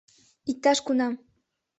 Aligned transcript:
—Иктаж-кунам. 0.51 1.13